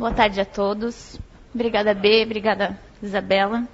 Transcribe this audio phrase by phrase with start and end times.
[0.00, 1.20] Boa tarde a todos.
[1.54, 2.22] Obrigada, B.
[2.24, 3.68] Obrigada, Isabela.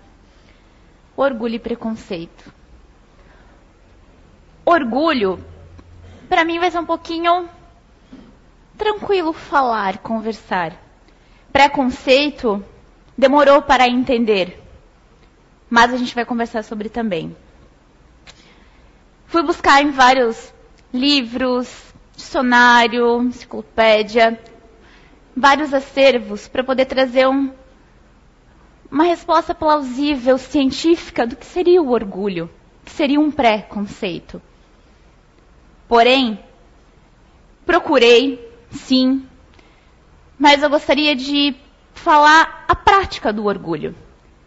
[1.17, 2.53] Orgulho e preconceito.
[4.65, 5.39] Orgulho,
[6.29, 7.49] para mim vai ser um pouquinho
[8.77, 10.73] tranquilo falar, conversar.
[11.53, 12.61] Preconceito
[13.17, 14.61] demorou para entender,
[15.71, 17.37] mas a gente vai conversar sobre também.
[19.29, 20.53] Fui buscar em vários
[20.93, 24.37] livros, dicionário, enciclopédia,
[25.37, 27.53] vários acervos para poder trazer um,
[28.91, 32.49] uma resposta plausível, científica do que seria o orgulho,
[32.85, 34.41] que seria um preconceito.
[35.87, 36.39] Porém,
[37.67, 39.27] procurei, sim,
[40.39, 41.55] mas eu gostaria de
[41.93, 43.95] falar a prática do orgulho.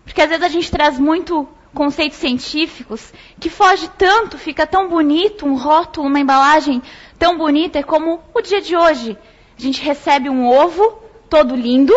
[0.03, 5.45] Porque às vezes a gente traz muito conceitos científicos que foge tanto, fica tão bonito,
[5.45, 6.81] um rótulo, uma embalagem
[7.17, 9.15] tão bonita, é como o dia de hoje.
[9.59, 11.93] A gente recebe um ovo todo lindo,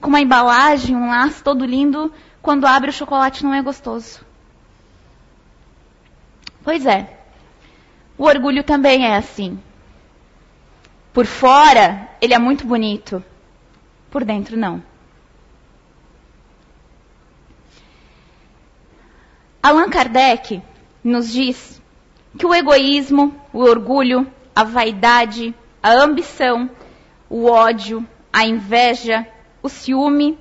[0.00, 4.24] com uma embalagem, um laço todo lindo, quando abre o chocolate não é gostoso.
[6.64, 7.18] Pois é.
[8.16, 9.60] O orgulho também é assim.
[11.12, 13.22] Por fora, ele é muito bonito.
[14.10, 14.82] Por dentro, não.
[19.62, 20.62] Allan Kardec
[21.04, 21.82] nos diz
[22.38, 24.26] que o egoísmo, o orgulho,
[24.56, 26.70] a vaidade, a ambição,
[27.28, 29.26] o ódio, a inveja,
[29.62, 30.38] o ciúme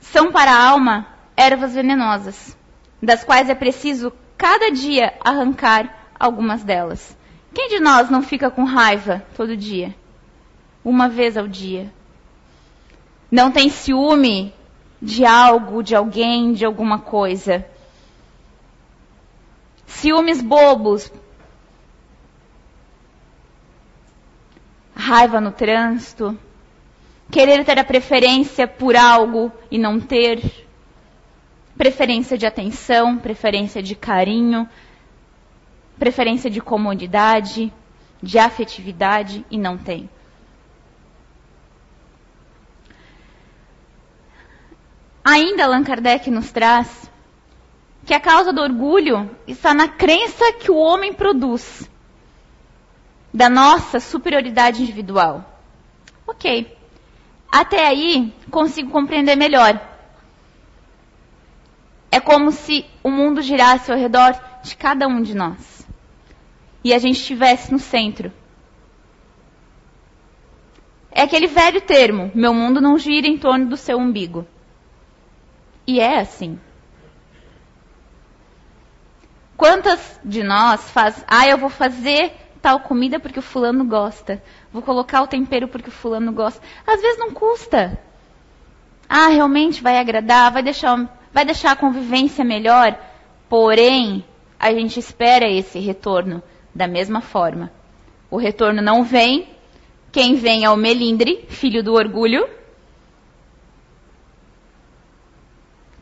[0.00, 2.56] são para a alma ervas venenosas,
[3.02, 7.16] das quais é preciso cada dia arrancar algumas delas.
[7.54, 9.94] Quem de nós não fica com raiva todo dia?
[10.84, 11.90] Uma vez ao dia.
[13.30, 14.54] Não tem ciúme
[15.00, 17.66] de algo, de alguém, de alguma coisa.
[19.86, 21.10] Ciúmes bobos.
[24.96, 26.36] Raiva no trânsito.
[27.30, 30.66] Querer ter a preferência por algo e não ter.
[31.76, 34.66] Preferência de atenção, preferência de carinho,
[35.98, 37.70] preferência de comodidade,
[38.22, 40.08] de afetividade e não tem.
[45.22, 47.10] Ainda Allan Kardec nos traz
[48.06, 51.90] que a causa do orgulho está na crença que o homem produz
[53.36, 55.44] da nossa superioridade individual.
[56.26, 56.74] Ok.
[57.52, 59.78] Até aí consigo compreender melhor.
[62.10, 65.86] É como se o mundo girasse ao redor de cada um de nós.
[66.82, 68.32] E a gente estivesse no centro.
[71.10, 74.46] É aquele velho termo: meu mundo não gira em torno do seu umbigo.
[75.86, 76.58] E é assim.
[79.58, 84.42] Quantas de nós faz, ah, eu vou fazer tal comida porque o fulano gosta.
[84.72, 86.60] Vou colocar o tempero porque o fulano gosta.
[86.84, 87.96] Às vezes não custa.
[89.08, 92.98] Ah, realmente vai agradar, vai deixar, vai deixar a convivência melhor.
[93.48, 94.24] Porém,
[94.58, 96.42] a gente espera esse retorno
[96.74, 97.70] da mesma forma.
[98.28, 99.48] O retorno não vem.
[100.10, 102.48] Quem vem é o melindre, filho do orgulho,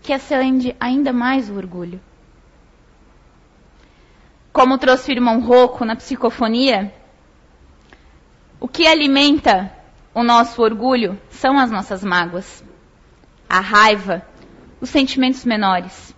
[0.00, 2.00] que acende ainda mais o orgulho.
[4.54, 6.94] Como trouxe o irmão Rocco na psicofonia,
[8.60, 9.72] o que alimenta
[10.14, 12.62] o nosso orgulho são as nossas mágoas,
[13.48, 14.24] a raiva,
[14.80, 16.14] os sentimentos menores.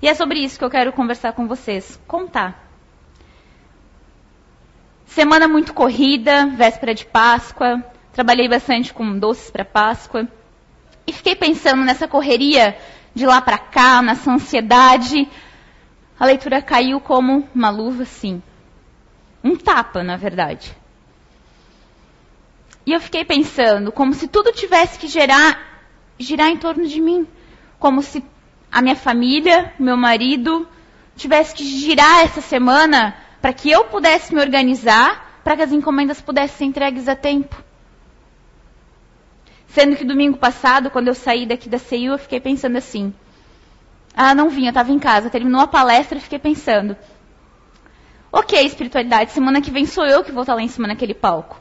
[0.00, 2.66] E é sobre isso que eu quero conversar com vocês, contar.
[5.04, 7.84] Semana muito corrida, véspera de Páscoa,
[8.14, 10.26] trabalhei bastante com doces para Páscoa.
[11.06, 12.78] E fiquei pensando nessa correria
[13.14, 15.28] de lá para cá, nessa ansiedade.
[16.18, 18.42] A leitura caiu como uma luva, sim.
[19.42, 20.74] Um tapa, na verdade.
[22.86, 25.58] E eu fiquei pensando, como se tudo tivesse que gerar,
[26.18, 27.26] girar em torno de mim.
[27.78, 28.24] Como se
[28.70, 30.68] a minha família, meu marido,
[31.16, 36.20] tivesse que girar essa semana para que eu pudesse me organizar, para que as encomendas
[36.20, 37.62] pudessem ser entregues a tempo.
[39.68, 43.12] Sendo que domingo passado, quando eu saí daqui da CIU, eu fiquei pensando assim.
[44.14, 45.30] Ah, não eu estava em casa.
[45.30, 46.96] Terminou a palestra e fiquei pensando.
[48.30, 51.60] Ok, espiritualidade, semana que vem sou eu que vou estar lá em cima naquele palco.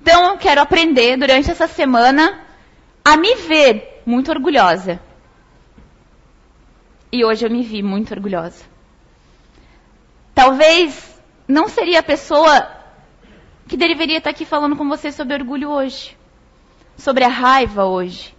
[0.00, 2.40] Então eu quero aprender durante essa semana
[3.04, 5.00] a me ver muito orgulhosa.
[7.12, 8.64] E hoje eu me vi muito orgulhosa.
[10.34, 12.70] Talvez não seria a pessoa
[13.66, 16.19] que deveria estar aqui falando com você sobre orgulho hoje
[17.00, 18.34] sobre a raiva hoje.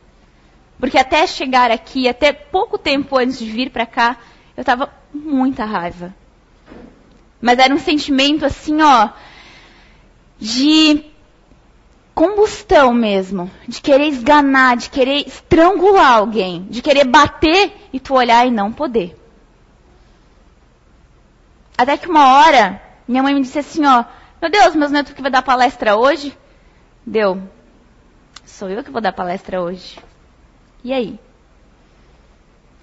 [0.80, 4.18] Porque até chegar aqui, até pouco tempo antes de vir para cá,
[4.56, 6.14] eu estava muita raiva.
[7.42, 9.10] Mas era um sentimento assim, ó,
[10.40, 11.06] de
[12.14, 18.46] combustão mesmo, de querer esganar, de querer estrangular alguém, de querer bater e tu olhar
[18.48, 19.18] e não poder.
[21.78, 24.04] Até que uma hora, minha mãe me disse assim, ó,
[24.40, 26.38] meu Deus, meus netos que vai dar palestra hoje?
[27.06, 27.42] Deu.
[28.52, 29.98] Sou eu que vou dar palestra hoje.
[30.84, 31.18] E aí?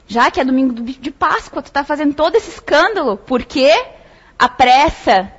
[0.07, 3.71] Já que é domingo de Páscoa, tu tá fazendo todo esse escândalo, por quê?
[4.39, 5.31] A pressa,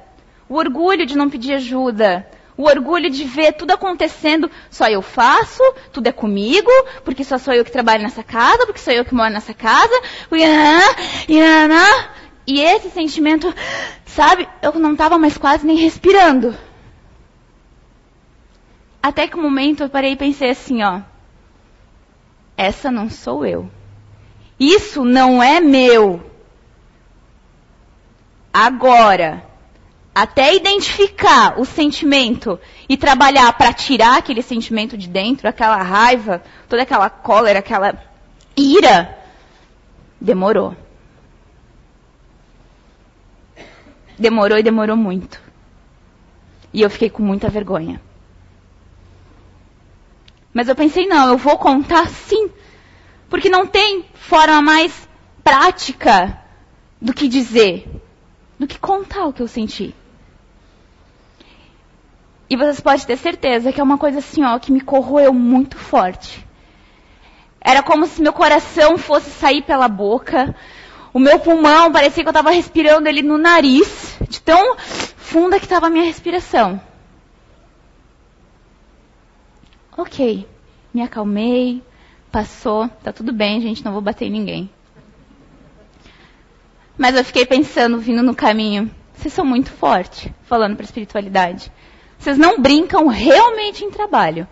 [0.47, 5.63] o orgulho de não pedir ajuda, o orgulho de ver tudo acontecendo, só eu faço,
[5.91, 6.69] tudo é comigo,
[7.03, 10.01] porque só sou eu que trabalho nessa casa, porque sou eu que moro nessa casa,
[12.47, 13.53] e esse sentimento,
[14.05, 16.55] sabe, eu não estava mais quase nem respirando.
[19.01, 21.01] Até que um momento eu parei e pensei assim, ó,
[22.57, 23.69] essa não sou eu.
[24.59, 26.29] Isso não é meu.
[28.53, 29.45] Agora,
[30.13, 32.59] até identificar o sentimento
[32.89, 37.97] e trabalhar para tirar aquele sentimento de dentro, aquela raiva, toda aquela cólera, aquela
[38.57, 39.17] ira,
[40.19, 40.75] demorou.
[44.17, 45.41] Demorou e demorou muito.
[46.73, 48.01] E eu fiquei com muita vergonha.
[50.53, 52.49] Mas eu pensei, não, eu vou contar sim.
[53.29, 55.07] Porque não tem forma mais
[55.43, 56.39] prática
[57.01, 57.87] do que dizer,
[58.57, 59.95] do que contar o que eu senti.
[62.49, 65.77] E vocês podem ter certeza que é uma coisa assim, ó, que me corroeu muito
[65.77, 66.45] forte.
[67.61, 70.55] Era como se meu coração fosse sair pela boca.
[71.13, 75.65] O meu pulmão parecia que eu estava respirando ele no nariz, de tão funda que
[75.65, 76.81] estava a minha respiração.
[79.99, 80.47] Ok,
[80.93, 81.83] me acalmei,
[82.31, 84.69] passou, tá tudo bem, gente, não vou bater em ninguém.
[86.97, 91.69] Mas eu fiquei pensando, vindo no caminho, vocês são muito fortes, falando para espiritualidade.
[92.17, 94.47] Vocês não brincam realmente em trabalho.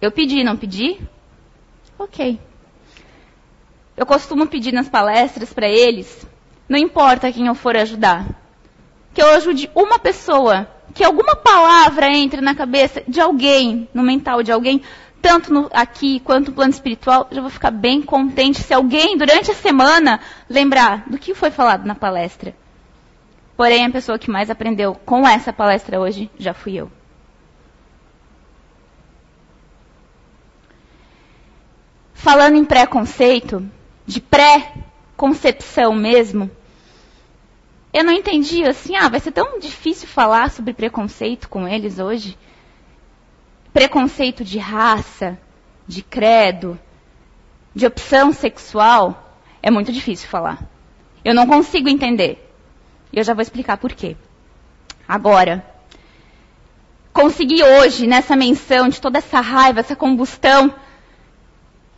[0.00, 1.00] Eu pedi, não pedi?
[1.96, 2.40] Ok.
[3.96, 6.26] Eu costumo pedir nas palestras para eles,
[6.68, 8.26] não importa quem eu for ajudar,
[9.14, 14.42] que eu ajude uma pessoa, que alguma palavra entre na cabeça de alguém, no mental
[14.42, 14.80] de alguém,
[15.20, 19.50] tanto no, aqui quanto no plano espiritual, já vou ficar bem contente se alguém durante
[19.50, 22.54] a semana lembrar do que foi falado na palestra.
[23.56, 26.90] Porém, a pessoa que mais aprendeu com essa palestra hoje já fui eu.
[32.12, 33.68] Falando em preconceito,
[34.06, 36.50] de pré-concepção mesmo,
[37.94, 42.36] eu não entendi assim, ah, vai ser tão difícil falar sobre preconceito com eles hoje.
[43.72, 45.38] Preconceito de raça,
[45.86, 46.76] de credo,
[47.72, 50.58] de opção sexual, é muito difícil falar.
[51.24, 52.52] Eu não consigo entender.
[53.12, 54.16] E eu já vou explicar por quê.
[55.06, 55.64] Agora,
[57.12, 60.74] consegui hoje, nessa menção de toda essa raiva, essa combustão,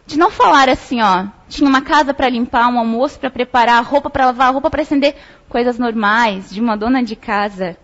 [0.06, 4.08] de não falar assim, ó, tinha uma casa para limpar, um almoço para preparar, roupa
[4.08, 5.16] para lavar, roupa para acender,
[5.48, 7.76] coisas normais de uma dona de casa.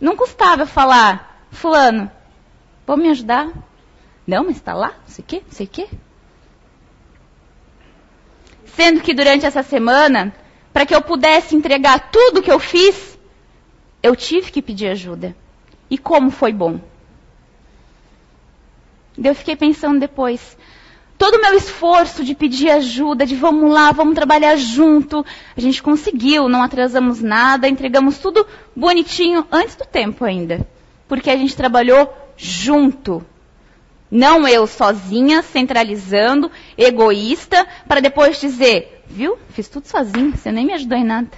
[0.00, 2.10] Não custava falar, fulano,
[2.86, 3.50] vou me ajudar?
[4.26, 5.88] Não, mas está lá, sei não sei o quê.
[8.66, 10.34] Sendo que durante essa semana
[10.72, 13.18] para que eu pudesse entregar tudo que eu fiz,
[14.02, 15.36] eu tive que pedir ajuda.
[15.90, 16.80] E como foi bom.
[19.22, 20.56] Eu fiquei pensando depois,
[21.22, 25.24] todo o meu esforço de pedir ajuda, de vamos lá, vamos trabalhar junto,
[25.56, 30.66] a gente conseguiu, não atrasamos nada, entregamos tudo bonitinho antes do tempo ainda.
[31.06, 33.24] Porque a gente trabalhou junto.
[34.10, 39.38] Não eu sozinha, centralizando, egoísta, para depois dizer, Viu?
[39.50, 41.28] Fiz tudo sozinho, você nem me ajudou em nada.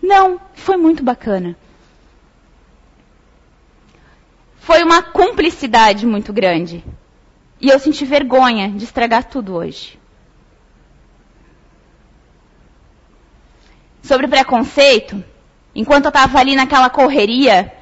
[0.00, 1.56] Não, foi muito bacana.
[4.60, 6.84] Foi uma cumplicidade muito grande.
[7.60, 9.98] E eu senti vergonha de estragar tudo hoje.
[14.02, 15.22] Sobre preconceito,
[15.74, 17.72] enquanto eu estava ali naquela correria,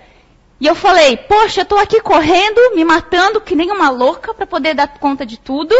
[0.60, 4.46] e eu falei, poxa, eu estou aqui correndo, me matando que nem uma louca para
[4.46, 5.74] poder dar conta de tudo.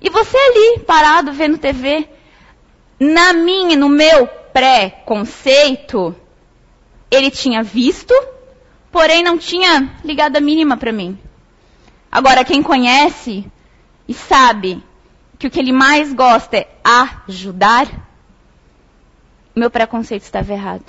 [0.00, 2.06] E você ali, parado, vendo TV,
[2.98, 6.14] na minha, no meu pré-conceito,
[7.10, 8.14] ele tinha visto,
[8.92, 11.18] porém não tinha ligado a mínima para mim.
[12.10, 13.50] Agora, quem conhece
[14.08, 14.82] e sabe
[15.38, 16.68] que o que ele mais gosta é
[17.28, 17.86] ajudar,
[19.54, 20.84] meu preconceito estava errado.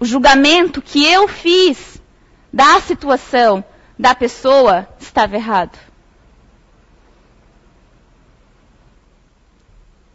[0.00, 2.00] O julgamento que eu fiz
[2.52, 3.64] da situação,
[3.98, 5.78] da pessoa, estava errado.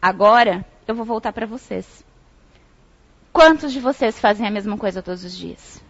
[0.01, 2.03] Agora, eu vou voltar para vocês.
[3.31, 5.81] Quantos de vocês fazem a mesma coisa todos os dias?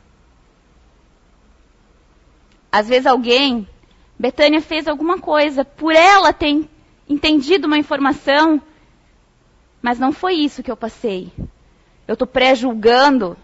[2.72, 3.68] Às vezes alguém,
[4.18, 6.70] Betânia fez alguma coisa, por ela ter
[7.08, 8.62] entendido uma informação,
[9.82, 11.32] mas não foi isso que eu passei.
[12.08, 13.36] Eu estou pré-julgando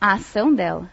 [0.00, 0.90] a ação dela,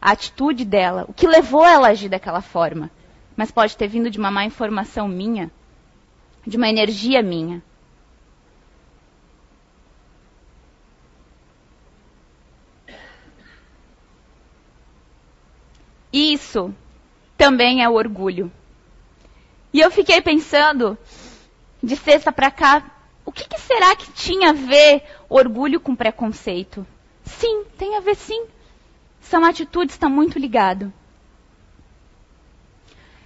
[0.00, 2.90] a atitude dela, o que levou ela a agir daquela forma.
[3.36, 5.50] Mas pode ter vindo de uma má informação minha,
[6.46, 7.62] de uma energia minha.
[16.14, 16.72] Isso
[17.36, 18.52] também é o orgulho.
[19.72, 20.96] E eu fiquei pensando,
[21.82, 22.88] de sexta para cá,
[23.24, 26.86] o que, que, será que tinha a ver orgulho com preconceito?
[27.24, 28.46] Sim, tem a ver sim.
[29.20, 30.92] São atitudes, está muito ligado.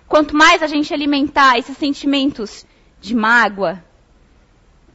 [0.07, 2.65] Quanto mais a gente alimentar esses sentimentos
[3.03, 3.85] de mágoa,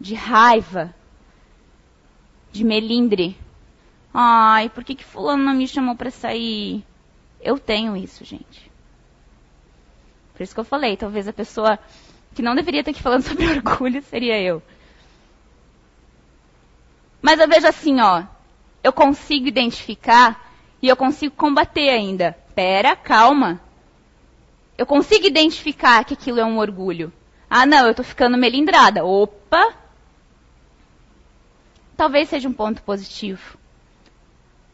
[0.02, 0.96] de raiva,
[2.52, 3.38] de melindre.
[4.12, 6.84] Ai, por que, que fulano não me chamou para sair?
[7.44, 8.72] Eu tenho isso, gente.
[10.34, 11.78] Por isso que eu falei, talvez a pessoa
[12.34, 14.64] que não deveria estar aqui falando sobre orgulho seria eu.
[17.22, 18.24] Mas eu vejo assim, ó,
[18.84, 22.38] eu consigo identificar e eu consigo combater ainda.
[22.56, 23.62] Pera, calma.
[24.78, 27.14] Eu consigo identificar que aquilo é um orgulho.
[27.50, 29.06] Ah, não, eu estou ficando melindrada.
[29.06, 29.74] Opa!
[31.96, 33.58] Talvez seja um ponto positivo.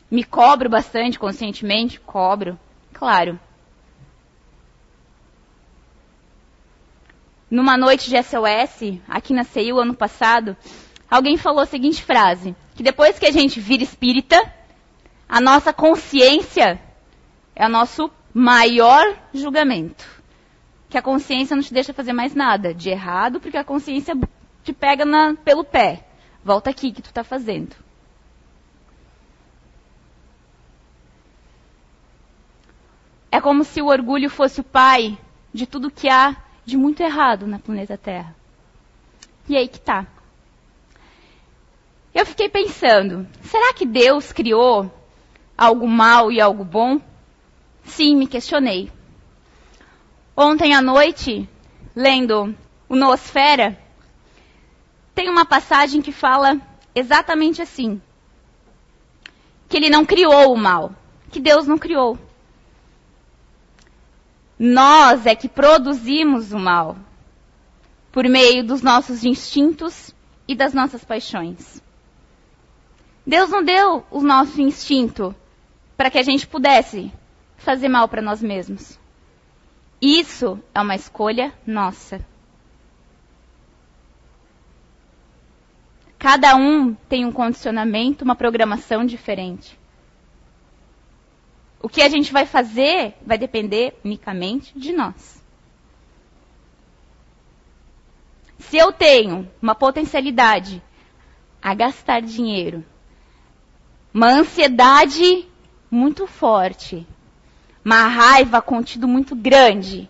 [0.10, 2.00] Me cobro bastante conscientemente?
[2.00, 2.58] Cobro,
[2.94, 3.40] claro.
[7.50, 10.56] Numa noite de SOS, aqui na CEU ano passado,
[11.10, 14.38] alguém falou a seguinte frase: que depois que a gente vira espírita,
[15.28, 16.82] a nossa consciência
[17.56, 20.06] é o nosso maior julgamento.
[20.90, 24.16] Que a consciência não te deixa fazer mais nada de errado, porque a consciência
[24.64, 26.06] te pega na, pelo pé.
[26.44, 27.76] Volta aqui que tu está fazendo.
[33.32, 35.18] É como se o orgulho fosse o pai
[35.54, 38.36] de tudo que há de muito errado na planeta Terra.
[39.48, 40.06] E aí que tá.
[42.14, 44.92] Eu fiquei pensando, será que Deus criou
[45.58, 47.00] algo mal e algo bom?
[47.84, 48.92] Sim, me questionei.
[50.36, 51.48] Ontem à noite,
[51.96, 52.56] lendo
[52.88, 53.78] o Noosfera,
[55.14, 56.58] tem uma passagem que fala
[56.96, 58.02] exatamente assim:
[59.68, 60.94] que ele não criou o mal,
[61.32, 62.18] que Deus não criou.
[64.60, 66.98] Nós é que produzimos o mal
[68.12, 70.14] por meio dos nossos instintos
[70.46, 71.82] e das nossas paixões.
[73.26, 75.34] Deus não deu o nosso instinto
[75.96, 77.10] para que a gente pudesse
[77.56, 79.00] fazer mal para nós mesmos.
[80.02, 82.20] Isso é uma escolha nossa.
[86.18, 89.79] Cada um tem um condicionamento, uma programação diferente.
[91.82, 95.42] O que a gente vai fazer vai depender unicamente de nós.
[98.58, 100.82] Se eu tenho uma potencialidade
[101.62, 102.84] a gastar dinheiro,
[104.14, 105.48] uma ansiedade
[105.90, 107.08] muito forte,
[107.84, 110.10] uma raiva contido muito grande,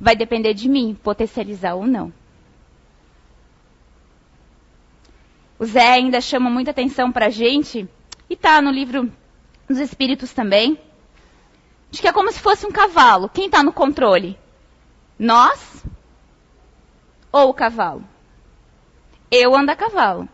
[0.00, 2.12] vai depender de mim potencializar ou não.
[5.58, 7.88] O Zé ainda chama muita atenção para a gente,
[8.28, 9.10] e está no livro
[9.68, 10.78] dos Espíritos também,
[11.90, 13.28] de que é como se fosse um cavalo.
[13.28, 14.38] Quem está no controle?
[15.18, 15.84] Nós
[17.32, 18.04] ou o cavalo?
[19.30, 20.28] Eu ando a cavalo.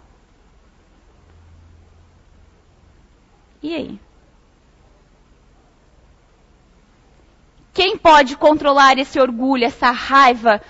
[3.62, 4.00] E aí?
[7.72, 10.60] Quem pode controlar esse orgulho, essa raiva,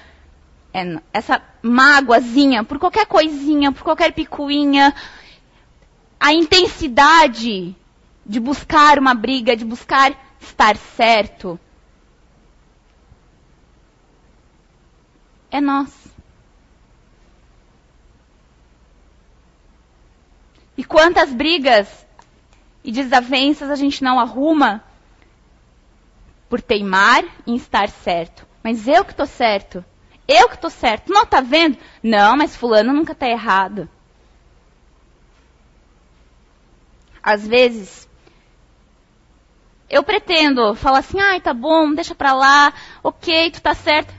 [0.73, 4.95] é, essa mágoazinha, por qualquer coisinha, por qualquer picuinha,
[6.19, 7.77] a intensidade
[8.25, 10.15] de buscar uma briga, de buscar
[10.45, 11.59] estar certo,
[15.51, 15.93] é nós.
[20.77, 22.05] E quantas brigas
[22.83, 24.83] e desavenças a gente não arruma
[26.49, 28.47] por teimar em estar certo.
[28.63, 29.85] Mas eu que estou certo.
[30.27, 31.13] Eu que estou certo.
[31.13, 31.79] Não está vendo?
[32.03, 33.89] Não, mas fulano nunca está errado.
[37.23, 38.09] Às vezes,
[39.95, 44.13] eu pretendo falar assim, ai, tá bom, deixa pra lá, ok, tu tá certo.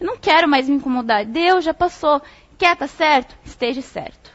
[0.00, 1.26] Eu não quero mais me incomodar.
[1.26, 2.22] Deus já passou.
[2.56, 3.36] Quer tá certo?
[3.44, 4.32] Esteja certo.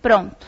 [0.00, 0.46] Pronto.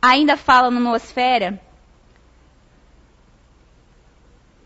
[0.00, 1.60] Ainda fala no Noosfera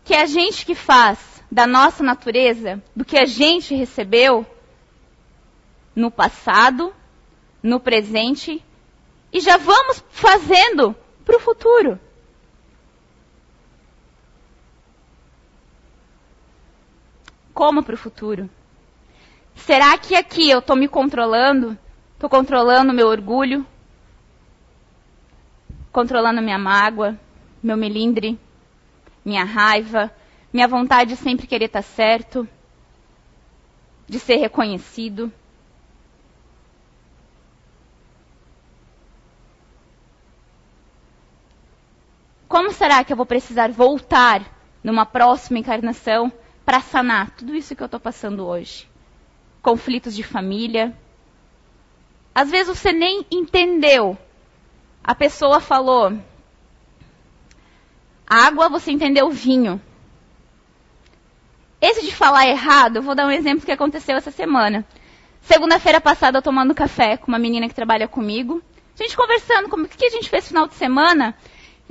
[0.03, 4.45] que a gente que faz da nossa natureza, do que a gente recebeu
[5.95, 6.93] no passado,
[7.61, 8.63] no presente
[9.31, 11.99] e já vamos fazendo para o futuro.
[17.53, 18.49] Como para o futuro?
[19.55, 21.77] Será que aqui eu estou me controlando?
[22.13, 23.65] Estou controlando meu orgulho?
[25.91, 27.19] Controlando minha mágoa,
[27.61, 28.39] meu melindre,
[29.23, 30.11] minha raiva,
[30.51, 32.47] minha vontade de sempre querer estar tá certo,
[34.07, 35.31] de ser reconhecido?
[42.51, 44.43] Como será que eu vou precisar voltar
[44.83, 46.29] numa próxima encarnação
[46.65, 48.89] para sanar tudo isso que eu estou passando hoje?
[49.61, 50.93] Conflitos de família.
[52.35, 54.17] Às vezes você nem entendeu.
[55.01, 56.11] A pessoa falou
[58.27, 59.81] água, você entendeu vinho.
[61.79, 64.85] Esse de falar errado, eu vou dar um exemplo que aconteceu essa semana.
[65.39, 68.61] Segunda-feira passada, eu tomando café com uma menina que trabalha comigo.
[68.99, 71.33] A gente conversando, como o que a gente fez no final de semana.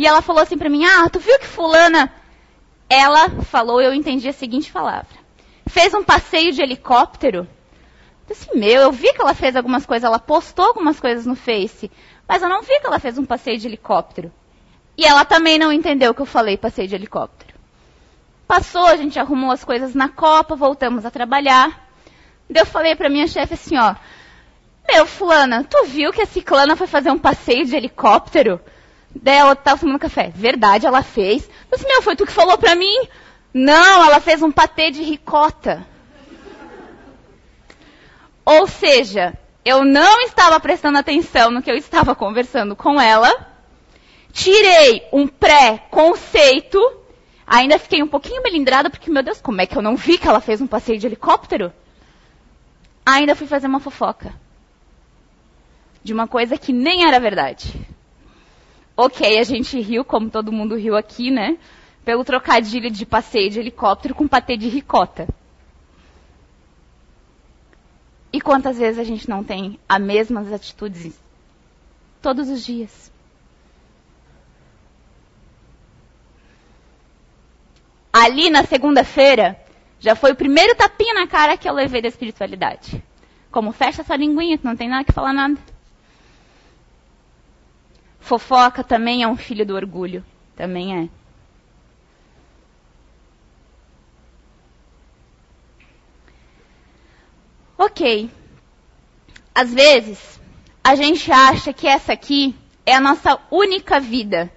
[0.00, 2.10] E ela falou assim para mim: Ah, tu viu que fulana?
[2.88, 5.14] Ela falou, eu entendi a seguinte palavra:
[5.68, 7.46] fez um passeio de helicóptero.
[8.26, 11.36] Eu disse: Meu, eu vi que ela fez algumas coisas, ela postou algumas coisas no
[11.36, 11.90] Face,
[12.26, 14.32] mas eu não vi que ela fez um passeio de helicóptero.
[14.96, 17.52] E ela também não entendeu que eu falei passeio de helicóptero.
[18.48, 21.90] Passou, a gente arrumou as coisas na Copa, voltamos a trabalhar.
[22.48, 23.94] Eu falei para minha chefe assim, ó,
[24.90, 28.58] meu, fulana, tu viu que a ciclana foi fazer um passeio de helicóptero?
[29.14, 30.32] Daí ela tava tomando café.
[30.34, 31.48] Verdade, ela fez.
[31.70, 33.08] Mas, meu, foi tu que falou pra mim?
[33.52, 35.86] Não, ela fez um patê de ricota.
[38.44, 43.30] Ou seja, eu não estava prestando atenção no que eu estava conversando com ela.
[44.32, 46.78] Tirei um pré-conceito.
[47.46, 50.28] Ainda fiquei um pouquinho melindrada, porque, meu Deus, como é que eu não vi que
[50.28, 51.72] ela fez um passeio de helicóptero?
[53.04, 54.32] Ainda fui fazer uma fofoca.
[56.02, 57.74] De uma coisa que nem era verdade.
[59.02, 61.56] Ok, a gente riu, como todo mundo riu aqui, né?
[62.04, 65.26] Pelo trocadilho de passeio de helicóptero com patê de ricota.
[68.30, 71.18] E quantas vezes a gente não tem as mesmas atitudes
[72.20, 73.10] todos os dias?
[78.12, 79.58] Ali na segunda-feira,
[79.98, 83.02] já foi o primeiro tapinha na cara que eu levei da espiritualidade.
[83.50, 85.58] Como fecha essa linguinha, não tem nada que falar nada.
[88.30, 90.24] Fofoca também é um filho do orgulho.
[90.54, 91.08] Também é.
[97.76, 98.30] Ok.
[99.52, 100.40] Às vezes,
[100.84, 102.54] a gente acha que essa aqui
[102.86, 104.48] é a nossa única vida.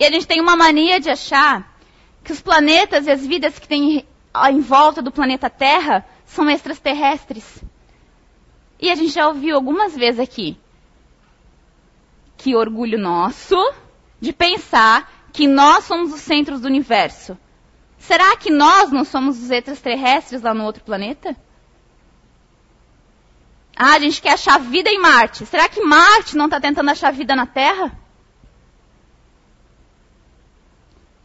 [0.00, 1.76] E a gente tem uma mania de achar
[2.24, 4.06] que os planetas e as vidas que tem
[4.50, 7.62] em volta do planeta Terra são extraterrestres.
[8.80, 10.58] E a gente já ouviu algumas vezes aqui
[12.44, 13.56] que orgulho nosso
[14.20, 17.38] de pensar que nós somos os centros do universo.
[17.96, 21.34] Será que nós não somos os extraterrestres lá no outro planeta?
[23.74, 25.46] Ah, a gente quer achar vida em Marte.
[25.46, 27.98] Será que Marte não está tentando achar vida na Terra?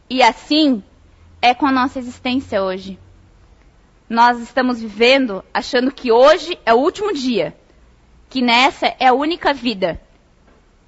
[0.08, 0.82] E assim
[1.42, 2.98] é com a nossa existência hoje.
[4.08, 7.54] Nós estamos vivendo achando que hoje é o último dia,
[8.30, 10.00] que nessa é a única vida.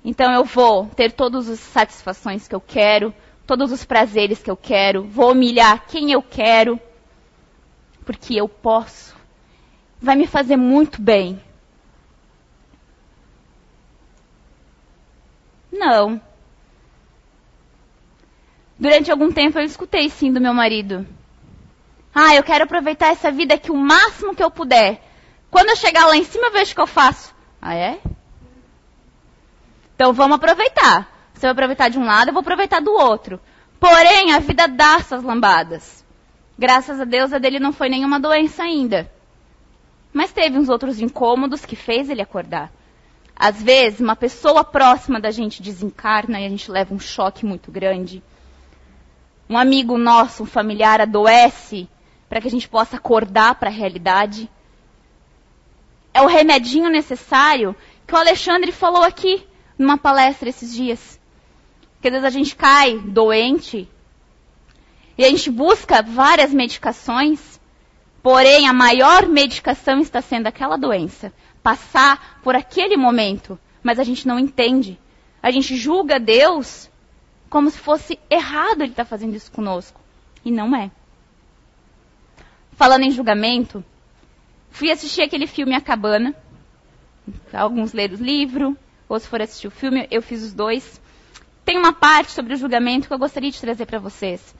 [0.05, 3.15] Então eu vou ter todas as satisfações que eu quero,
[3.47, 6.81] todos os prazeres que eu quero, vou humilhar quem eu quero,
[8.05, 9.17] porque eu posso.
[10.01, 11.41] Vai me fazer muito bem.
[15.71, 16.21] Não.
[18.79, 21.07] Durante algum tempo eu escutei sim do meu marido.
[22.15, 25.01] Ah, eu quero aproveitar essa vida aqui o máximo que eu puder.
[25.51, 27.35] Quando eu chegar lá em cima, eu vejo o que eu faço.
[27.61, 28.01] Ah, é?
[29.95, 31.11] Então vamos aproveitar.
[31.35, 33.41] Você vai aproveitar de um lado, eu vou aproveitar do outro.
[33.81, 36.05] Porém, a vida dá suas lambadas.
[36.59, 39.11] Graças a Deus, a dele não foi nenhuma doença ainda.
[40.13, 42.71] Mas teve uns outros incômodos que fez ele acordar.
[43.35, 47.73] Às vezes, uma pessoa próxima da gente desencarna e a gente leva um choque muito
[47.73, 48.23] grande.
[49.51, 51.89] Um amigo nosso, um familiar, adoece
[52.29, 54.49] para que a gente possa acordar para a realidade.
[56.15, 57.75] É o remedinho necessário
[58.07, 59.45] que o Alexandre falou aqui
[59.83, 61.21] numa palestra esses dias.
[62.01, 63.89] Que às vezes a gente cai doente
[65.17, 67.61] e a gente busca várias medicações,
[68.23, 71.33] porém a maior medicação está sendo aquela doença.
[71.63, 74.99] Passar por aquele momento, mas a gente não entende.
[75.43, 76.91] A gente julga Deus
[77.51, 80.01] como se fosse errado ele estar tá fazendo isso conosco.
[80.45, 80.91] E não é.
[82.73, 83.85] falando em julgamento,
[84.71, 86.35] fui assistir aquele filme A Cabana.
[87.53, 88.77] Alguns leram o livro,
[89.13, 91.01] outros foram assistir o filme, eu fiz os dois.
[91.65, 94.55] Tem uma parte sobre o julgamento que eu gostaria de trazer para vocês,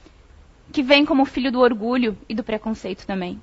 [0.71, 3.41] que vem como filho do orgulho e do preconceito também.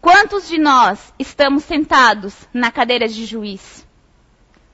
[0.00, 3.86] Quantos de nós estamos sentados na cadeira de juiz,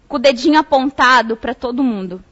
[0.07, 2.23] com o dedinho apontado para todo mundo,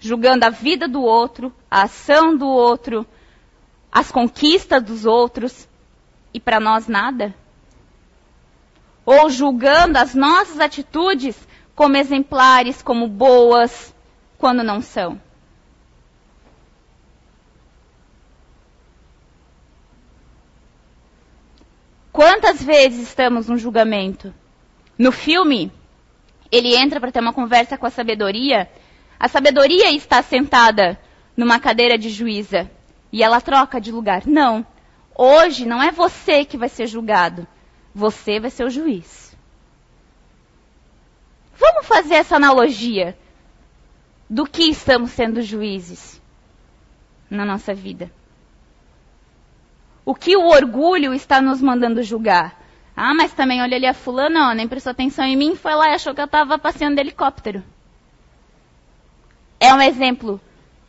[0.00, 3.06] julgando a vida do outro, a ação do outro,
[3.92, 5.68] as conquistas dos outros,
[6.34, 7.34] e para nós nada?
[9.06, 11.36] Ou julgando as nossas atitudes
[11.76, 13.94] como exemplares, como boas,
[14.36, 15.20] quando não são?
[22.10, 24.34] Quantas vezes estamos no julgamento?
[24.98, 25.70] No filme,
[26.50, 28.68] ele entra para ter uma conversa com a sabedoria.
[29.20, 30.98] A sabedoria está sentada
[31.36, 32.70] numa cadeira de juíza
[33.12, 34.26] e ela troca de lugar.
[34.26, 34.66] Não.
[35.14, 37.46] Hoje não é você que vai ser julgado.
[37.96, 39.36] Você vai ser o juiz.
[41.56, 43.16] Vamos fazer essa analogia
[44.28, 46.20] do que estamos sendo juízes
[47.30, 48.10] na nossa vida
[50.06, 52.62] o que o orgulho está nos mandando julgar.
[52.96, 55.90] Ah, mas também olha ali a fulana, ó, nem prestou atenção em mim, foi lá
[55.90, 57.62] e achou que eu estava passeando de helicóptero.
[59.58, 60.40] É um exemplo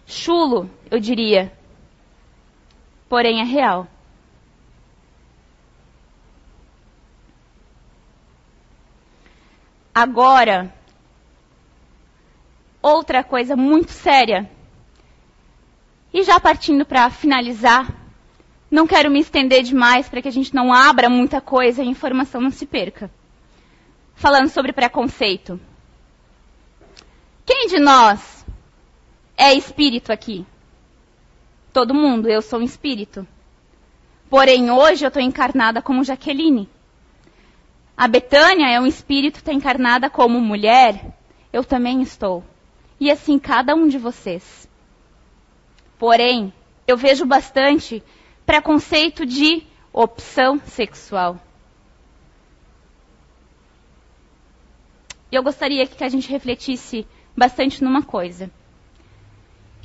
[0.06, 1.52] chulo, eu diria.
[3.10, 3.88] Porém é real.
[9.99, 10.71] Agora,
[12.83, 14.47] outra coisa muito séria.
[16.13, 17.91] E já partindo para finalizar,
[18.69, 21.89] não quero me estender demais para que a gente não abra muita coisa e a
[21.89, 23.10] informação não se perca.
[24.13, 25.60] Falando sobre preconceito.
[27.43, 28.45] Quem de nós
[29.36, 30.45] é espírito aqui?
[31.73, 33.27] Todo mundo, eu sou um espírito.
[34.29, 36.69] Porém, hoje eu estou encarnada como Jaqueline.
[37.97, 41.17] A Betânia é um espírito, está encarnada como mulher.
[41.51, 42.43] Eu também estou.
[42.99, 44.69] E assim cada um de vocês.
[45.97, 46.53] Porém,
[46.86, 48.03] eu vejo bastante
[48.45, 51.41] preconceito de opção sexual.
[55.31, 57.05] E eu gostaria que a gente refletisse
[57.36, 58.51] bastante numa coisa.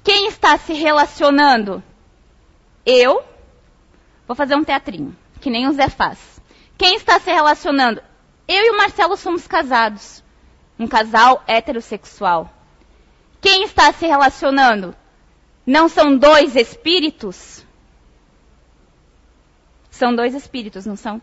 [0.04, 1.82] Quem está se relacionando?
[2.84, 3.24] Eu.
[4.26, 6.41] Vou fazer um teatrinho, que nem o Zé faz.
[6.76, 8.02] Quem está se relacionando?
[8.48, 10.22] Eu e o Marcelo somos casados.
[10.78, 12.52] Um casal heterossexual.
[13.40, 14.94] Quem está se relacionando?
[15.66, 17.64] Não são dois espíritos?
[19.90, 21.20] São dois espíritos, não são?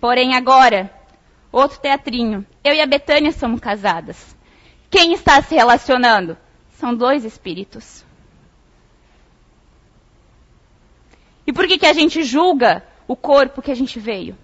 [0.00, 0.90] Porém, agora,
[1.50, 2.46] outro teatrinho.
[2.62, 4.36] Eu e a Betânia somos casadas.
[4.90, 6.36] Quem está se relacionando?
[6.72, 8.04] São dois espíritos.
[11.46, 14.36] E por que, que a gente julga o corpo que a gente veio?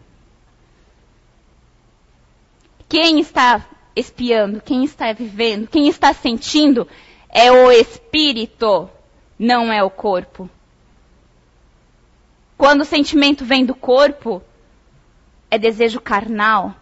[2.89, 6.87] Quem está espiando, quem está vivendo, quem está sentindo
[7.29, 8.89] é o espírito,
[9.39, 10.49] não é o corpo.
[12.57, 14.43] Quando o sentimento vem do corpo,
[15.51, 16.75] é desejo carnal.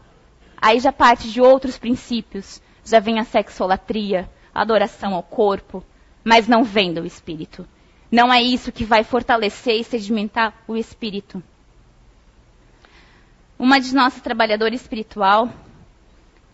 [0.61, 2.61] Aí já parte de outros princípios.
[2.85, 5.83] Já vem a sexolatria, a adoração ao corpo,
[6.25, 7.67] mas não vem do espírito.
[8.11, 11.43] Não é isso que vai fortalecer e sedimentar o espírito.
[13.61, 15.51] Uma de nossas trabalhadoras espiritual,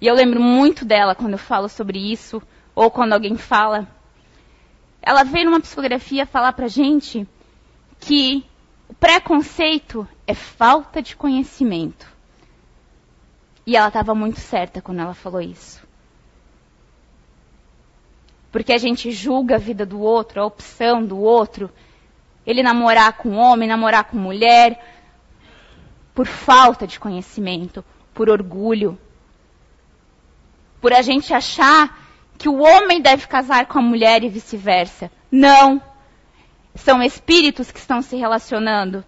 [0.00, 2.42] e eu lembro muito dela quando eu falo sobre isso,
[2.74, 3.86] ou quando alguém fala,
[5.00, 7.24] ela veio numa psicografia falar pra gente
[8.00, 8.44] que
[8.88, 12.12] o preconceito é falta de conhecimento.
[13.64, 15.86] E ela estava muito certa quando ela falou isso.
[18.50, 21.70] Porque a gente julga a vida do outro, a opção do outro,
[22.44, 24.95] ele namorar com homem, namorar com mulher,
[26.16, 28.98] por falta de conhecimento, por orgulho.
[30.80, 35.10] Por a gente achar que o homem deve casar com a mulher e vice-versa.
[35.30, 35.80] Não
[36.74, 39.04] são espíritos que estão se relacionando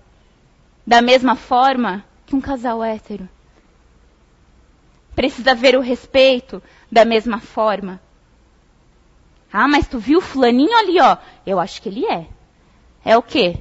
[0.86, 3.26] da mesma forma que um casal hétero.
[5.14, 8.02] Precisa ver o respeito da mesma forma.
[9.50, 11.16] Ah, mas tu viu o fulaninho ali, ó?
[11.46, 12.26] Eu acho que ele é.
[13.02, 13.60] É o quê?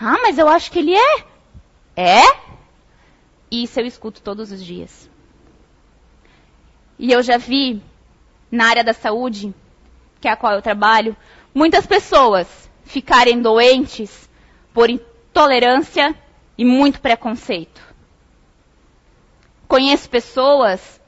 [0.00, 1.24] Ah, mas eu acho que ele é.
[1.96, 2.47] É?
[3.50, 5.08] Isso eu escuto todos os dias.
[6.98, 7.82] E eu já vi
[8.50, 9.54] na área da saúde,
[10.20, 11.16] que é a qual eu trabalho,
[11.54, 14.28] muitas pessoas ficarem doentes
[14.72, 16.14] por intolerância
[16.56, 17.80] e muito preconceito.
[19.66, 21.00] Conheço pessoas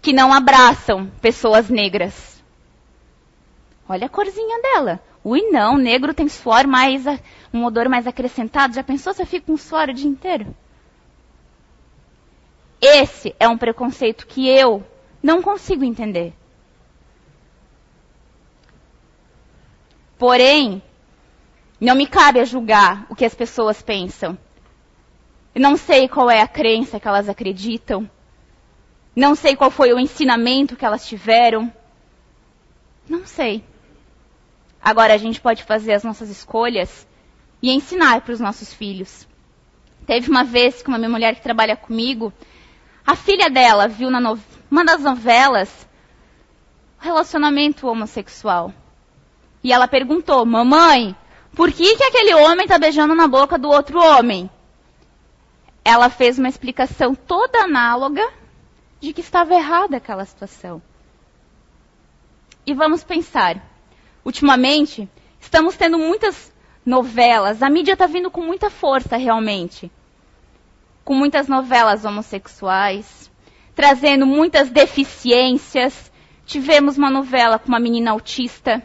[0.00, 2.42] que não abraçam pessoas negras.
[3.88, 5.00] Olha a corzinha dela.
[5.24, 7.04] Ui, não, negro tem suor mais,
[7.52, 8.74] um odor mais acrescentado.
[8.74, 10.54] Já pensou se eu fico com suor o dia inteiro?
[12.80, 14.84] Esse é um preconceito que eu
[15.22, 16.32] não consigo entender.
[20.18, 20.82] Porém,
[21.80, 24.36] não me cabe a julgar o que as pessoas pensam.
[25.54, 28.08] Não sei qual é a crença que elas acreditam.
[29.14, 31.72] Não sei qual foi o ensinamento que elas tiveram.
[33.08, 33.64] Não sei.
[34.82, 37.06] Agora a gente pode fazer as nossas escolhas
[37.62, 39.26] e ensinar para os nossos filhos.
[40.06, 42.32] Teve uma vez que uma minha mulher que trabalha comigo,
[43.06, 44.38] a filha dela viu na no...
[44.70, 45.86] uma das novelas
[46.98, 48.72] relacionamento homossexual.
[49.62, 51.14] E ela perguntou, mamãe,
[51.54, 54.50] por que, que aquele homem está beijando na boca do outro homem?
[55.84, 58.28] Ela fez uma explicação toda análoga
[59.00, 60.82] de que estava errada aquela situação.
[62.66, 63.62] E vamos pensar.
[64.24, 65.08] Ultimamente,
[65.40, 66.52] estamos tendo muitas
[66.84, 69.90] novelas, a mídia está vindo com muita força realmente.
[71.06, 73.30] Com muitas novelas homossexuais,
[73.76, 76.10] trazendo muitas deficiências.
[76.44, 78.82] Tivemos uma novela com uma menina autista,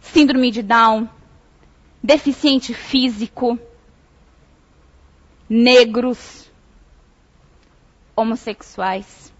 [0.00, 1.08] síndrome de Down,
[2.00, 3.58] deficiente físico,
[5.48, 6.48] negros,
[8.14, 9.34] homossexuais,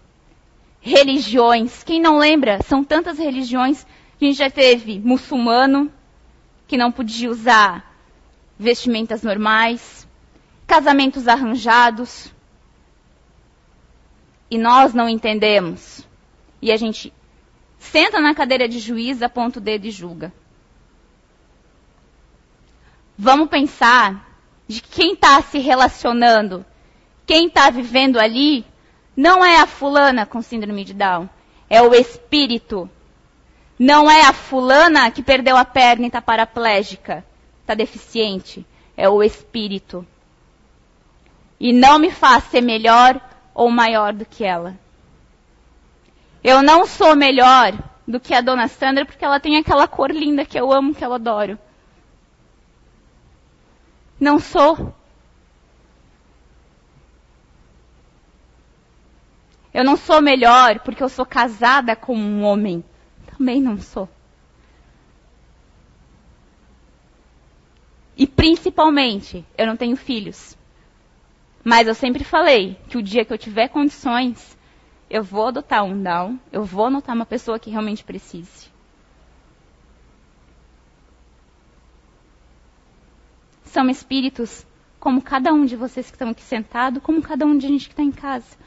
[0.80, 1.84] religiões.
[1.84, 2.60] Quem não lembra?
[2.64, 3.86] São tantas religiões.
[4.20, 5.92] A gente já teve muçulmano,
[6.66, 7.88] que não podia usar
[8.58, 10.08] vestimentas normais,
[10.70, 12.32] casamentos arranjados.
[14.48, 16.06] E nós não entendemos.
[16.62, 17.12] E a gente
[17.76, 20.32] senta na cadeira de juiz, aponta o dedo e julga.
[23.18, 24.30] Vamos pensar
[24.68, 26.64] de quem está se relacionando,
[27.26, 28.64] quem está vivendo ali,
[29.16, 31.28] não é a fulana com síndrome de Down,
[31.68, 32.88] é o espírito.
[33.76, 37.24] Não é a fulana que perdeu a perna e está paraplégica,
[37.62, 38.64] está deficiente.
[38.96, 40.06] É o espírito.
[41.60, 43.20] E não me faz ser melhor
[43.54, 44.78] ou maior do que ela.
[46.42, 47.74] Eu não sou melhor
[48.08, 51.04] do que a dona Sandra porque ela tem aquela cor linda que eu amo, que
[51.04, 51.58] eu adoro.
[54.18, 54.94] Não sou.
[59.72, 62.82] Eu não sou melhor porque eu sou casada com um homem.
[63.26, 64.08] Também não sou.
[68.16, 70.58] E principalmente, eu não tenho filhos.
[71.64, 74.56] Mas eu sempre falei que o dia que eu tiver condições,
[75.08, 78.70] eu vou adotar um Down, eu vou adotar uma pessoa que realmente precise.
[83.70, 84.66] são espíritos
[84.98, 87.92] como cada um de vocês que estão aqui sentado, como cada um de gente que
[87.92, 88.58] está em casa.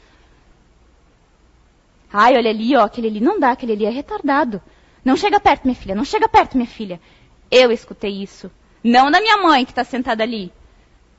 [2.12, 4.60] Ai, olha ali, ó, aquele ali não dá, aquele ali é retardado.
[5.04, 7.00] Não chega perto, minha filha, não chega perto, minha filha.
[7.50, 8.50] Eu escutei isso.
[8.82, 10.52] Não da minha mãe que está sentada ali,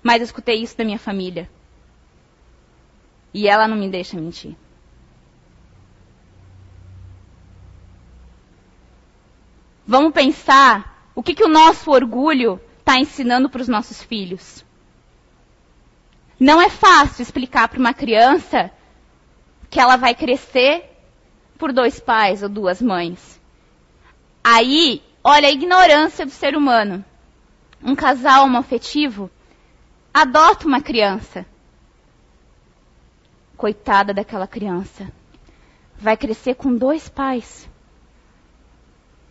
[0.03, 1.49] mas eu escutei isso da minha família.
[3.35, 4.55] E ela não me deixa mentir.
[9.85, 14.63] Vamos pensar o que, que o nosso orgulho está ensinando para os nossos filhos.
[16.39, 18.71] Não é fácil explicar para uma criança
[19.69, 20.89] que ela vai crescer
[21.57, 23.37] por dois pais ou duas mães.
[24.41, 27.03] Aí, olha a ignorância do ser humano.
[27.83, 29.29] Um casal homoafetivo
[30.13, 31.45] adota uma criança.
[33.55, 35.11] Coitada daquela criança.
[35.97, 37.69] Vai crescer com dois pais.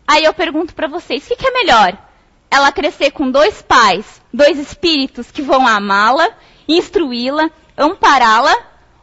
[0.07, 1.99] Aí eu pergunto para vocês, o que, que é melhor?
[2.55, 6.29] ela crescer com dois pais, dois espíritos que vão amá-la,
[6.69, 8.55] instruí-la, ampará-la,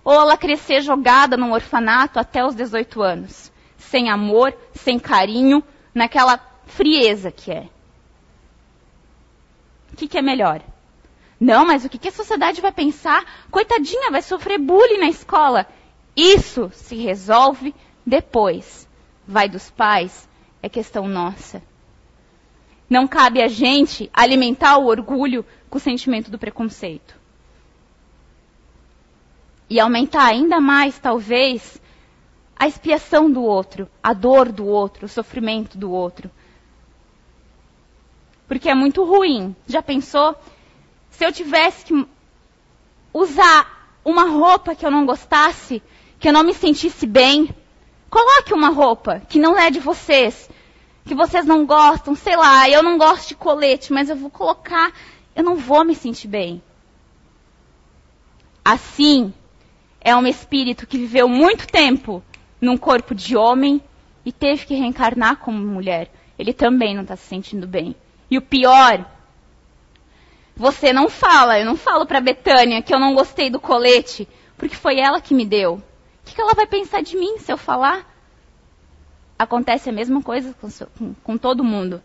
[0.06, 5.62] ou ela crescer jogada num orfanato até os 18 anos, sem amor, sem carinho,
[5.94, 7.68] naquela frieza que é.
[9.92, 10.62] O que, que é melhor?
[11.42, 13.48] Não, mas o que, que a sociedade vai pensar?
[13.50, 15.66] Coitadinha, vai sofrer bullying na escola.
[16.16, 17.74] Isso se resolve
[18.06, 18.88] depois.
[19.28, 20.30] Vai dos pais,
[20.62, 21.64] é questão nossa.
[22.88, 27.16] Não cabe a gente alimentar o orgulho com o sentimento do preconceito.
[29.68, 31.82] E aumentar ainda mais, talvez,
[32.56, 36.30] a expiação do outro, a dor do outro, o sofrimento do outro.
[38.48, 39.56] Porque é muito ruim.
[39.66, 40.36] Já pensou?
[41.22, 42.08] Se eu tivesse que
[43.14, 45.80] usar uma roupa que eu não gostasse,
[46.20, 47.48] que eu não me sentisse bem,
[48.10, 50.50] coloque uma roupa que não é de vocês,
[51.06, 54.92] que vocês não gostam, sei lá, eu não gosto de colete, mas eu vou colocar,
[55.36, 56.60] eu não vou me sentir bem.
[58.66, 59.32] Assim,
[60.00, 62.24] é um espírito que viveu muito tempo
[62.60, 63.80] num corpo de homem
[64.26, 66.12] e teve que reencarnar como mulher.
[66.40, 67.96] Ele também não está se sentindo bem.
[68.28, 69.06] E o pior,
[70.56, 71.60] você não fala.
[71.60, 75.34] Eu não falo para Betânia que eu não gostei do colete, porque foi ela que
[75.34, 75.76] me deu.
[75.76, 75.82] O
[76.26, 78.08] que, ela vai pensar de mim se eu falar?
[79.38, 82.02] Acontece a mesma coisa com, com, com todo mundo.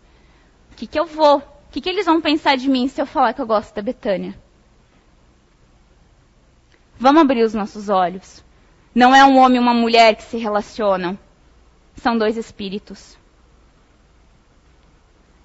[0.72, 1.38] O que, que eu vou?
[1.38, 3.82] O que, que eles vão pensar de mim se eu falar que eu gosto da
[3.82, 4.38] Betânia?
[6.98, 8.42] Vamos abrir os nossos olhos.
[8.94, 11.18] Não é um homem e uma mulher que se relacionam.
[11.96, 13.18] São dois espíritos.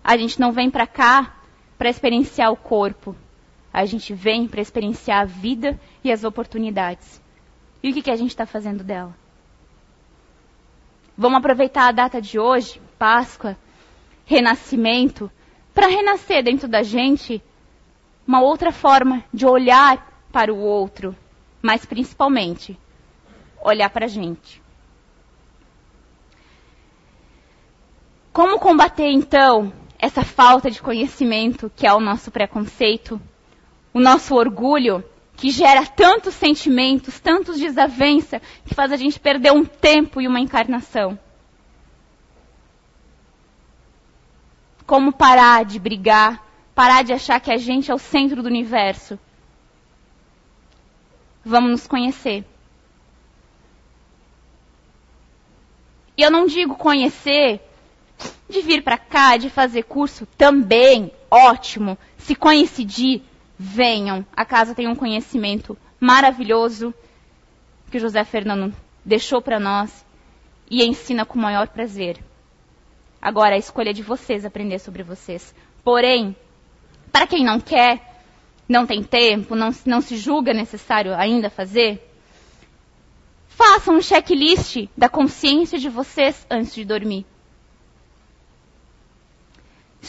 [0.02, 1.41] A gente não vem para cá
[1.82, 3.16] para experienciar o corpo.
[3.74, 7.20] A gente vem para experienciar a vida e as oportunidades.
[7.82, 9.18] E o que, que a gente está fazendo dela?
[11.18, 13.58] Vamos aproveitar a data de hoje, Páscoa,
[14.28, 15.32] renascimento,
[15.74, 17.42] para renascer dentro da gente
[18.28, 21.16] uma outra forma de olhar para o outro,
[21.64, 22.80] mas principalmente
[23.60, 24.62] olhar para a gente.
[28.32, 33.22] Como combater então essa falta de conhecimento que é o nosso preconceito,
[33.94, 35.04] o nosso orgulho,
[35.38, 40.40] que gera tantos sentimentos, tantos desavença, que faz a gente perder um tempo e uma
[40.40, 41.18] encarnação.
[44.88, 49.20] Como parar de brigar, parar de achar que a gente é o centro do universo.
[51.46, 52.44] Vamos nos conhecer.
[56.18, 57.62] E eu não digo conhecer
[58.50, 61.98] de vir para cá, de fazer curso, também ótimo.
[62.18, 63.22] Se coincidir,
[63.58, 64.26] venham.
[64.36, 66.94] A casa tem um conhecimento maravilhoso
[67.90, 68.74] que o José Fernando
[69.06, 70.06] deixou para nós
[70.70, 72.20] e ensina com o maior prazer.
[73.22, 75.54] Agora a escolha é de vocês aprender sobre vocês.
[75.84, 76.36] Porém,
[77.12, 78.24] para quem não quer,
[78.68, 82.02] não tem tempo, não, não se julga necessário ainda fazer,
[83.48, 87.26] façam um checklist da consciência de vocês antes de dormir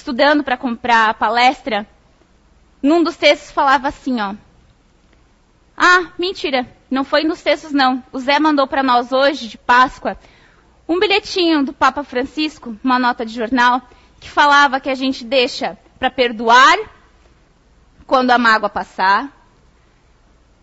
[0.03, 1.87] estudando para comprar a palestra,
[2.83, 4.35] num dos textos falava assim, ó.
[5.77, 8.03] Ah, mentira, não foi nos textos não.
[8.13, 10.19] O Zé mandou para nós hoje, de Páscoa,
[10.89, 13.81] um bilhetinho do Papa Francisco, uma nota de jornal,
[14.19, 16.77] que falava que a gente deixa para perdoar
[18.05, 19.31] quando a mágoa passar,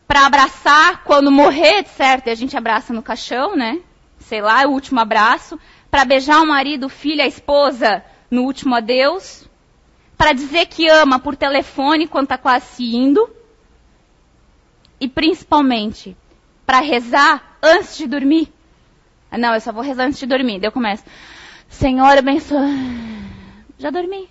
[0.06, 2.28] para abraçar quando morrer, certo?
[2.28, 3.80] E a gente abraça no caixão, né?
[4.20, 5.58] Sei lá, o último abraço,
[5.90, 9.48] para beijar o marido, o filho, a esposa no último adeus,
[10.18, 13.30] para dizer que ama por telefone quando está quase se indo,
[15.00, 16.16] e principalmente
[16.66, 18.52] para rezar antes de dormir.
[19.32, 20.60] Ah, não, eu só vou rezar antes de dormir.
[20.60, 21.04] Daí eu começo.
[21.70, 22.66] Senhor, abençoa.
[23.78, 24.28] Já dormi.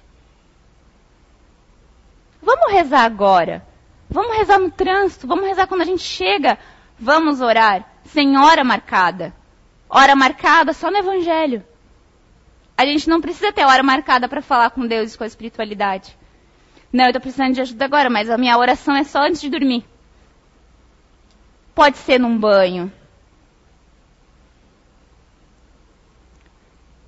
[2.42, 3.66] Vamos rezar agora.
[4.10, 5.26] Vamos rezar no trânsito.
[5.26, 6.58] Vamos rezar quando a gente chega.
[6.98, 7.88] Vamos orar.
[8.04, 9.32] Sem hora marcada.
[9.88, 11.64] Hora marcada só no Evangelho.
[12.78, 16.16] A gente não precisa ter hora marcada para falar com Deus e com a espiritualidade.
[16.92, 19.50] Não, eu estou precisando de ajuda agora, mas a minha oração é só antes de
[19.50, 19.84] dormir.
[21.74, 22.92] Pode ser num banho.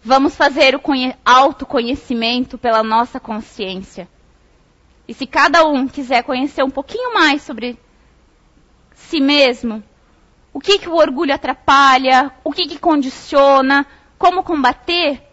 [0.02, 0.80] Vamos fazer o
[1.24, 4.08] autoconhecimento pela nossa consciência.
[5.06, 7.78] E se cada um quiser conhecer um pouquinho mais sobre
[8.92, 9.84] si mesmo,
[10.52, 13.86] o que, que o orgulho atrapalha, o que, que condiciona,
[14.18, 15.29] como combater,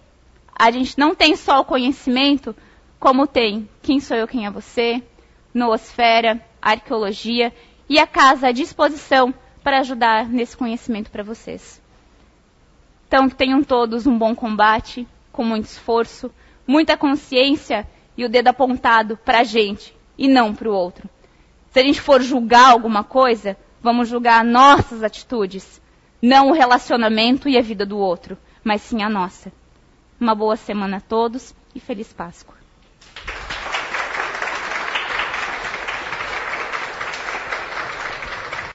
[0.57, 2.55] a gente não tem só o conhecimento,
[2.99, 5.03] como tem Quem Sou Eu, Quem é Você,
[5.53, 7.53] Noosfera, Arqueologia
[7.87, 11.81] e a casa à disposição para ajudar nesse conhecimento para vocês.
[13.07, 16.31] Então, tenham todos um bom combate, com muito esforço,
[16.65, 21.07] muita consciência e o dedo apontado para a gente e não para o outro.
[21.69, 25.79] Se a gente for julgar alguma coisa, vamos julgar nossas atitudes,
[26.19, 29.51] não o relacionamento e a vida do outro, mas sim a nossa.
[30.19, 32.56] Uma boa semana a todos e feliz Páscoa.